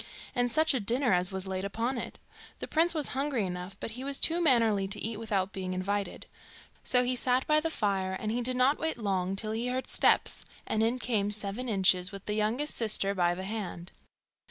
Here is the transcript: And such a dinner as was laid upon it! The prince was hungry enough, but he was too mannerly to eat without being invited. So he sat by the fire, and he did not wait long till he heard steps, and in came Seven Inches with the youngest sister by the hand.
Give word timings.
And 0.33 0.51
such 0.51 0.73
a 0.73 0.79
dinner 0.79 1.13
as 1.13 1.31
was 1.31 1.45
laid 1.45 1.63
upon 1.63 1.99
it! 1.99 2.17
The 2.57 2.67
prince 2.67 2.95
was 2.95 3.09
hungry 3.09 3.45
enough, 3.45 3.79
but 3.79 3.91
he 3.91 4.03
was 4.03 4.19
too 4.19 4.41
mannerly 4.41 4.87
to 4.87 4.99
eat 4.99 5.19
without 5.19 5.53
being 5.53 5.75
invited. 5.75 6.25
So 6.83 7.03
he 7.03 7.15
sat 7.15 7.45
by 7.45 7.59
the 7.59 7.69
fire, 7.69 8.13
and 8.19 8.31
he 8.31 8.41
did 8.41 8.55
not 8.57 8.79
wait 8.79 8.97
long 8.97 9.35
till 9.35 9.51
he 9.51 9.67
heard 9.67 9.91
steps, 9.91 10.43
and 10.65 10.81
in 10.81 10.97
came 10.97 11.29
Seven 11.29 11.69
Inches 11.69 12.11
with 12.11 12.25
the 12.25 12.33
youngest 12.33 12.75
sister 12.75 13.13
by 13.13 13.35
the 13.35 13.43
hand. 13.45 13.91